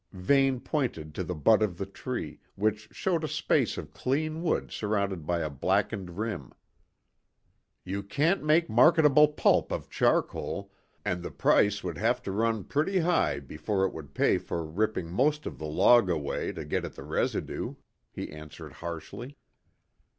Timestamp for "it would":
13.85-14.15